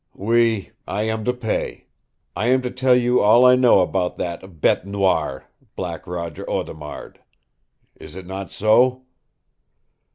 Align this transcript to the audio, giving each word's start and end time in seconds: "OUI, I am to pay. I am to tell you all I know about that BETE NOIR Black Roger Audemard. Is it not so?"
"OUI, 0.19 0.71
I 0.87 1.03
am 1.03 1.23
to 1.25 1.31
pay. 1.31 1.85
I 2.35 2.47
am 2.47 2.63
to 2.63 2.71
tell 2.71 2.95
you 2.95 3.21
all 3.21 3.45
I 3.45 3.53
know 3.53 3.81
about 3.81 4.17
that 4.17 4.59
BETE 4.59 4.83
NOIR 4.87 5.45
Black 5.75 6.07
Roger 6.07 6.43
Audemard. 6.49 7.19
Is 7.97 8.15
it 8.15 8.25
not 8.25 8.51
so?" 8.51 9.03